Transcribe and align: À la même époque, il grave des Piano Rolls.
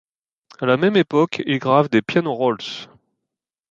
À 0.59 0.65
la 0.65 0.77
même 0.77 0.95
époque, 0.97 1.43
il 1.45 1.59
grave 1.59 1.87
des 1.87 2.01
Piano 2.01 2.33
Rolls. 2.33 2.87